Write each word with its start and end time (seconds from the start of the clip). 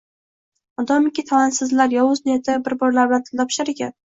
Modomiki 0.79 1.23
talantsizlar 1.31 1.93
yovuz 1.97 2.23
niyatda 2.31 2.57
bir-biri 2.69 3.05
bilan 3.13 3.29
til 3.31 3.39
topishar 3.45 3.73
ekan 3.77 3.97